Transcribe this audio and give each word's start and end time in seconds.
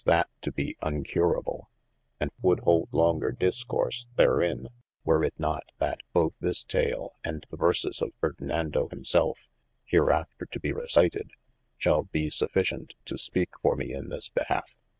dd 0.01 0.03
417 0.03 0.33
THE 0.33 0.35
ADVENTURES 0.41 0.41
to 0.41 0.51
be 0.51 1.21
uncurable, 1.61 1.65
and 2.19 2.31
would 2.41 2.59
hold 2.61 2.89
longer 2.91 3.31
discourse 3.31 4.07
therin, 4.17 4.69
were 5.05 5.23
it 5.23 5.35
not 5.37 5.63
yt 5.79 5.99
both 6.11 6.33
this 6.39 6.63
tale 6.63 7.13
& 7.19 7.23
the 7.23 7.43
verses 7.55 8.01
of 8.01 8.09
Fefdinando 8.19 8.91
him 8.91 9.05
selfe 9.05 9.47
hereafter 9.85 10.47
to 10.47 10.59
be 10.59 10.73
recited, 10.73 11.29
shalbe 11.77 12.31
sufficiet 12.33 12.95
to 13.05 13.15
speake 13.19 13.53
for 13.61 13.75
me 13.75 13.93
in 13.93 14.09
this 14.09 14.27
behalf. 14.29 14.79